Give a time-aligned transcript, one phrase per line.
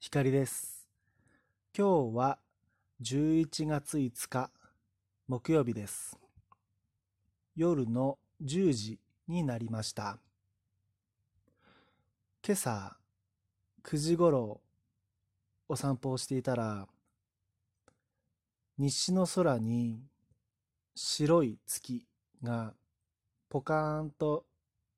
[0.00, 0.86] 光です。
[1.76, 2.38] 今日は
[3.02, 4.48] 11月5日
[5.26, 6.16] 木曜日です。
[7.56, 10.20] 夜の10時になりました。
[12.46, 12.96] 今朝
[13.82, 14.60] 9時頃
[15.68, 16.86] お散歩をしていたら
[18.78, 20.00] 西の空に
[20.94, 22.06] 白い月
[22.44, 22.72] が
[23.48, 24.44] ポカーンと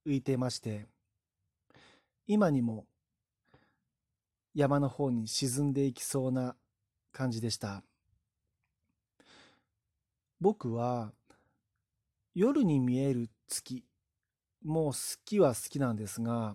[0.06, 0.84] 浮いていまして
[2.26, 2.84] 今にも
[4.54, 6.56] 山の方に沈んでいきそうな
[7.12, 7.82] 感じでした。
[10.40, 11.12] 僕は
[12.34, 13.84] 夜に見える月
[14.62, 16.54] もう好きは好きなんですが、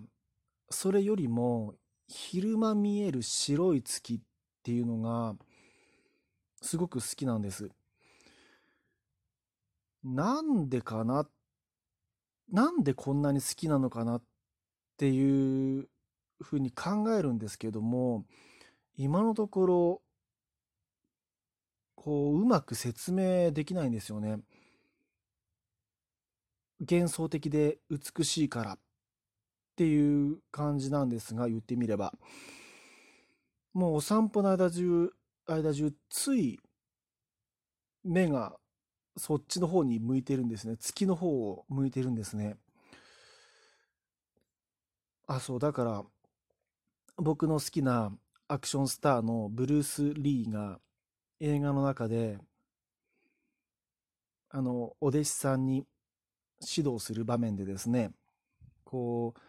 [0.69, 1.75] それよりも
[2.07, 4.19] 昼間見える白い月っ
[4.63, 5.35] ていうのが
[6.61, 7.69] すごく好きなんです。
[10.03, 11.27] なんでかな
[12.51, 14.23] なんでこんなに好きなのかなっ
[14.97, 15.89] ていう
[16.41, 18.25] ふうに考えるんですけども
[18.97, 20.01] 今のところ
[21.95, 24.39] こううまく説明できないんですよね。
[26.79, 28.73] 幻想的で美しいから。
[28.73, 28.77] っ
[29.75, 32.13] ていう感じなんですが言ってみれば。
[33.73, 35.11] もうお散歩の間中
[35.45, 36.59] 間中つい
[38.05, 38.55] 目が
[39.17, 40.77] そっちの方に向いてるんですね。
[40.77, 42.55] 月の方を向いてるんですね。
[45.27, 46.05] あそうだから
[47.17, 48.11] 僕の好きな
[48.47, 50.79] アクションスターのブルース・リーが
[51.39, 52.37] 映画の中で
[54.49, 55.85] あのお弟子さんに
[56.61, 58.11] 指導する場面でですね
[58.83, 59.39] こう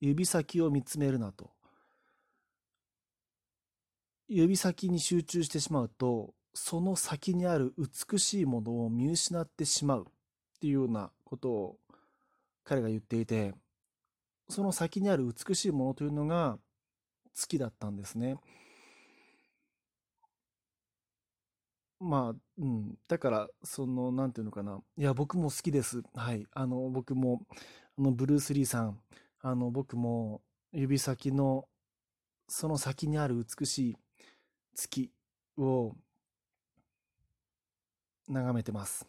[0.00, 1.50] 指先を見つめるなと。
[4.28, 10.12] 指先に集中してしまうとその先にある美しいものを見失ってしまうっ
[10.60, 11.76] ていうようなことを
[12.62, 13.54] 彼が言っていて
[14.48, 16.58] その先にある美しいものというのが
[17.40, 18.36] 好きだったんですね。
[22.00, 22.98] まあ、うん。
[23.08, 24.80] だから、その、なんていうのかな。
[24.96, 26.02] いや、僕も好きです。
[26.14, 26.46] はい。
[26.52, 27.42] あの、僕も、
[27.98, 29.00] あの、ブルース・リーさん、
[29.42, 30.40] あの、僕も、
[30.72, 31.68] 指先の、
[32.48, 33.96] その先にある美しい
[34.74, 35.12] 月
[35.58, 35.94] を、
[38.28, 39.06] 眺めてます。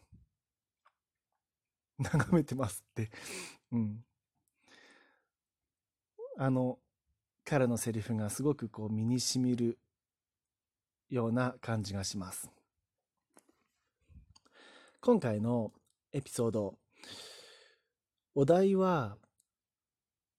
[2.00, 3.12] 眺めてますって
[3.72, 4.06] うん。
[6.38, 6.80] あの、
[7.52, 9.78] 彼のセリフがすごくこう身にしみる
[11.10, 12.50] ような感じがします。
[15.02, 15.74] 今回の
[16.14, 16.76] エピソード、
[18.36, 19.18] お題は、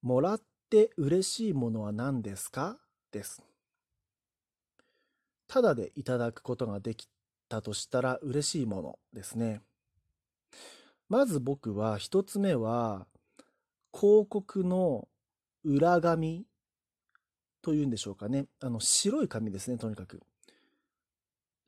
[0.00, 0.41] もらっ
[0.71, 2.78] て嬉しいものは何ですか？
[3.11, 3.43] です。
[5.47, 7.11] ただでいただくことができ
[7.47, 9.61] たとしたら嬉しいものですね。
[11.11, 13.06] まず僕は一つ目は
[13.93, 15.09] 広告の
[15.62, 16.47] 裏紙
[17.62, 18.47] というんでしょうかね。
[18.61, 20.21] あの、白い紙ですね、とにかく。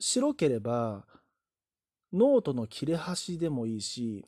[0.01, 1.07] 白ければ、
[2.13, 4.27] ノートの切れ端でもいいし、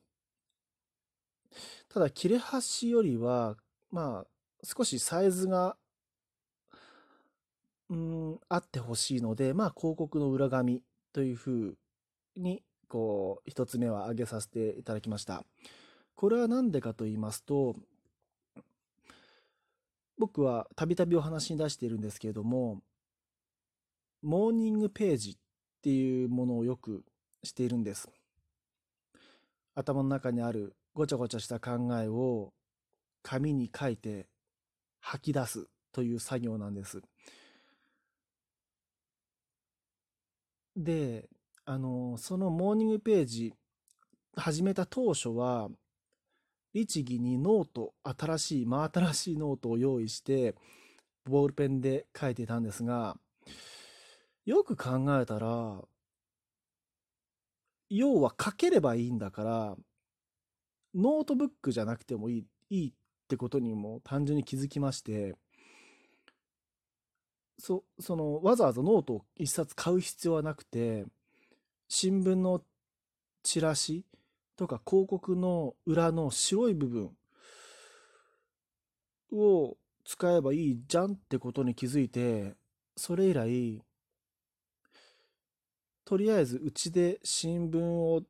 [1.88, 3.56] ただ切れ端よりは、
[3.90, 4.26] まあ、
[4.62, 5.76] 少しサイズが、
[7.88, 11.76] うん、あってほしいので、まあ、広告の裏紙というふう
[12.36, 15.44] に、こう、一つ目は挙げさせていただきました。
[16.14, 17.76] これは何でかと言いますと、
[20.18, 22.80] 僕はたびたびお話に出しているんですけれども、
[24.22, 25.36] モーニングページっ
[25.82, 27.04] ていうものをよく
[27.42, 28.08] しているんです。
[29.74, 32.52] 頭の中にあるごちゃごちゃした考えを
[33.22, 34.26] 紙に書いて
[35.00, 37.02] 吐き出すという作業なんです。
[40.74, 41.28] で、
[41.64, 43.54] あの、そのモーニングページ
[44.34, 45.68] 始めた当初は
[46.76, 50.54] 律儀にノート、新しい、真新しいノートを用意して、
[51.24, 53.16] ボールペンで書いていたんですが、
[54.44, 55.82] よく考えたら、
[57.88, 59.76] 要は書ければいいんだから、
[60.94, 62.92] ノートブックじゃなくてもいい、いいっ
[63.26, 65.34] てことにも単純に気づきまして、
[67.58, 71.06] そそのわざわざノートを一冊買う必要はなくて
[71.88, 72.62] 新聞の
[73.42, 74.04] チラシ
[74.56, 77.10] とか広告の裏の白い部分
[79.32, 82.54] を使えばいいじゃんってことに気づいて、
[82.96, 83.82] それ以来、
[86.04, 88.22] とりあえずうちで新聞を、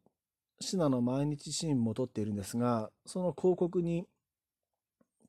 [0.59, 4.07] シナの毎日新聞も取っているんですが、その広告に、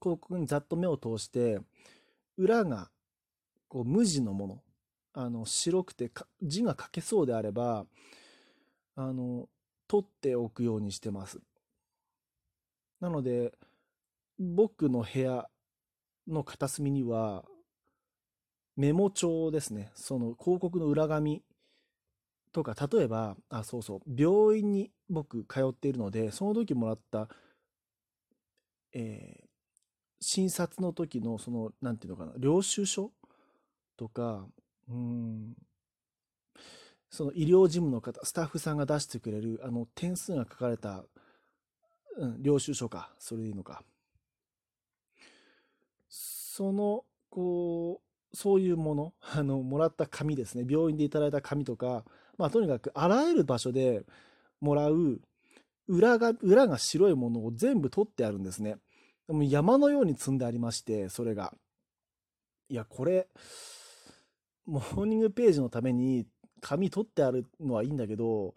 [0.01, 1.59] 広告にざっと目を通して、
[2.37, 2.89] 裏が
[3.67, 4.63] こう無地のもの、
[5.13, 6.11] あの白くて
[6.41, 7.85] 字が書けそうであれば、
[8.95, 9.49] あの
[9.87, 11.39] 取っておくようにしてます。
[12.99, 13.53] なので、
[14.39, 15.47] 僕の部屋
[16.27, 17.45] の片隅には、
[18.75, 19.91] メモ帳ですね。
[19.95, 21.43] その広告の裏紙
[22.51, 27.27] とか、例えば、あ、そうそう、病院に僕通っているので、その時もらった、
[28.93, 29.47] えー、
[30.19, 33.11] 診察の時の、その、なんていうのかな、領収書
[33.95, 34.45] とか、
[34.89, 35.55] うん、
[37.09, 41.03] その医療事務の方、スタッフさんが出してくれる、あの、点数が書かれた、
[42.17, 43.83] うん、領収書か、それでいいのか。
[46.09, 52.03] その、こう、そういうもの、あの、もらった紙ですね、病院でいただいた紙とか、
[52.37, 54.03] まあ、とにかく、あらゆる場所で
[54.59, 55.21] もらう、
[55.87, 58.77] 裏が、裏が白いものを全部取ってあるんですね。
[59.27, 61.53] でも山のように積んでありまして、それが。
[62.69, 63.27] いや、これ、
[64.65, 66.25] モーニングページのために
[66.67, 68.53] 紙取ってあるのはいいんだけど、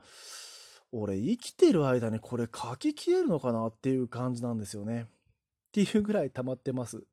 [0.90, 5.02] 俺生きてる間にこれ書き消えるのかなっていう感じなんですよね。
[5.02, 5.06] っ
[5.70, 7.04] ていうぐらい溜まってます。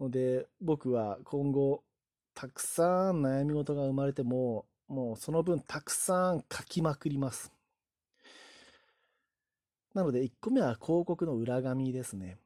[0.00, 1.82] ので、僕は今後、
[2.34, 7.52] たくさん悩み事が生まれても、もうその分たくさん書きまくります。
[9.92, 12.38] なので1個目は広告の裏紙ですね。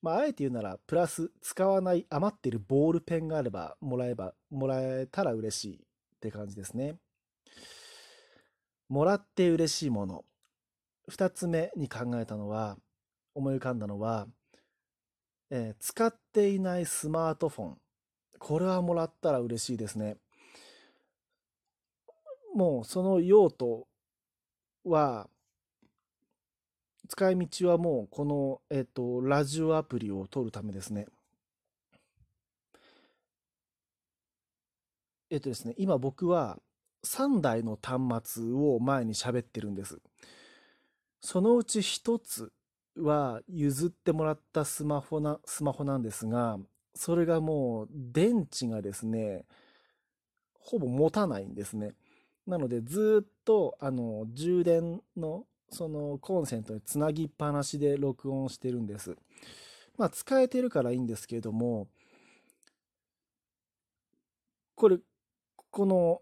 [0.00, 5.80] まあ、あえて言うなら、プラス使わない余ってるボールペンがあればもらえば、もらえたら嬉しい
[6.22, 6.94] って感じですね。
[8.88, 10.24] もらって嬉しいもの。
[11.08, 12.76] 二つ目に考えたのは、
[13.34, 14.28] 思い浮かんだのは、
[15.50, 17.78] えー、使っていないスマートフォン。
[18.38, 20.16] これはもらったら嬉しいですね。
[22.54, 23.88] もうその用途
[24.84, 25.28] は、
[27.08, 31.06] 使い道はもうこの、えっ、ー、と、ラジオアプリを取るためですね。
[35.32, 36.58] えっとですね、今僕は
[37.06, 39.98] 3台の端末を前に喋ってるんです。
[41.22, 42.52] そのうち1つ
[42.98, 46.58] は譲ってもらったスマホな、スマホなんですが、
[46.94, 49.46] それがもう電池がですね、
[50.60, 51.92] ほぼ持たないんですね。
[52.46, 59.16] なのでずっとあの充電のそのコンセントにつなぎっぱなしで録音してるんです。
[59.96, 61.88] まあ使えてるからいいんですけれども、
[64.74, 64.98] これ
[65.72, 66.20] この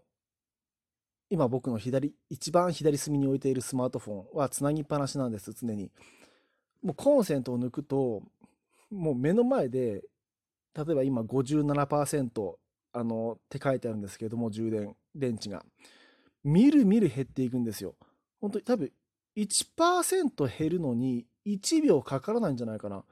[1.29, 5.91] 今僕の左、一番左隅に置いているスマートフォンはつなぎっぱなしなんです、常に。
[6.81, 8.21] もうコンセントを抜くと、
[8.89, 10.03] もう目の前で、
[10.75, 12.55] 例えば今57%
[12.93, 15.63] あのって書いてあるんですけれども、充電、電池が。
[16.43, 17.95] みるみる減っていくんですよ。
[18.41, 18.91] 本当に多分
[19.37, 23.05] 1%減るのに1秒かからないんじゃないかな。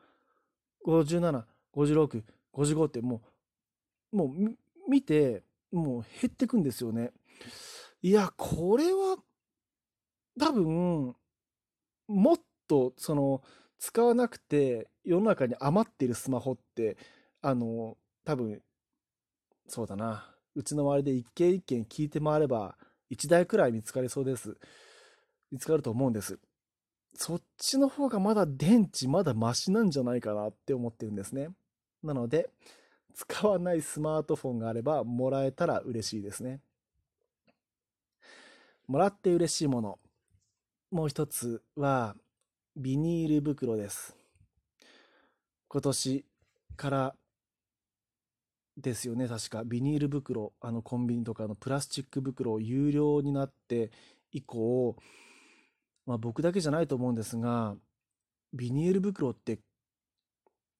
[0.86, 1.44] 57、
[1.74, 3.22] 56、55っても
[4.12, 7.12] う、もう見て、もう減ってくんですよね。
[8.02, 9.18] いや、これは、
[10.40, 11.16] 多分、
[12.08, 12.38] もっ
[12.68, 13.42] と、その、
[13.80, 16.98] 使わなくて世の中に余ってるスマホって、
[17.42, 18.62] あの、多分、
[19.68, 20.36] そうだな。
[20.56, 22.76] うちの周りで一軒一軒聞いて回れば、
[23.12, 24.58] 1台くらい見つかりそうです。
[25.52, 26.40] 見つかると思うんです。
[27.16, 31.50] そっちの方がまだ電池まだマシなんじゃないかなって思ってるんですね。
[32.04, 32.50] なので、
[33.14, 36.62] 使わないスマートフォンがあればもらえたら嬉しいですね。
[38.88, 40.00] もらって嬉しいもの。
[40.92, 42.16] もう一つは、
[42.76, 44.16] ビニール袋です。
[45.68, 46.26] 今年
[46.76, 47.16] から
[48.78, 49.64] ですよね、確か。
[49.64, 53.92] ビニール袋、あのコンビニとかのプラスチック袋有料になって
[54.32, 54.96] 以降、
[56.06, 57.76] まあ僕だけじゃないと思うんですが、
[58.54, 59.60] ビニール袋って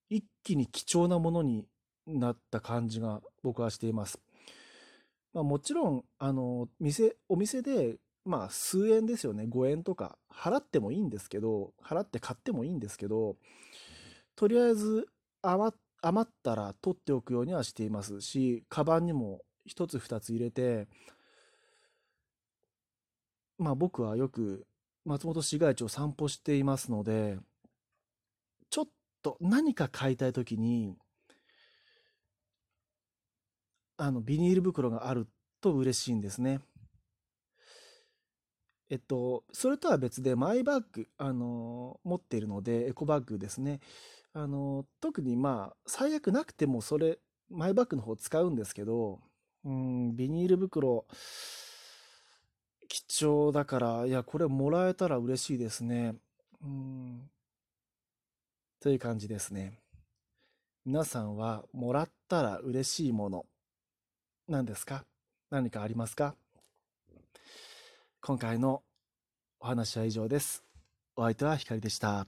[0.10, 1.68] 一気に貴重なものに
[2.18, 4.20] なった感じが僕はしています。
[5.34, 9.46] まあ、もちろん、あの、店、お店で、まあ、数円ですよね。
[9.46, 13.38] 5円とか、払ってもいいんですけど、払って買ってもいいんですけど、
[14.36, 15.08] とりあえず
[15.42, 20.88] 余、ったら取っておくようにはしていますし、カバンにも1つ2つ入れて、
[23.58, 24.66] まあ僕はよく
[25.06, 27.38] 松本市街地を散歩していますので、
[28.70, 28.86] ちょっ
[29.22, 30.96] と何か買いたいときに、
[34.02, 35.28] あの、ビニール袋がある
[35.60, 36.62] と嬉しいんですね。
[38.90, 43.82] えっと、それとは別でマイバッグ、あの、持っているので、エコバッグですね。
[44.32, 49.20] あの、特にまあ、最悪なくてもそれ、マイバッグの方使うんですけど、
[49.66, 51.06] うん、ビニール袋、
[52.88, 56.16] 貴重だから、いや、これもらえたら嬉しいですね。
[56.62, 57.30] うん、
[58.80, 59.78] という感じですね。
[60.86, 63.46] 皆さんはもらったら嬉しいもの、
[64.50, 65.06] 何ですか？
[65.52, 66.34] 何かありますか？
[68.20, 68.82] 今回の
[69.60, 70.64] お話は以上です。
[71.16, 72.26] お相手は光でした。